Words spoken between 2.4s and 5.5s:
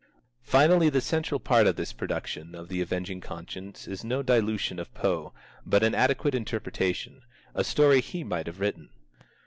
of the Avenging Conscience is no dilution of Poe,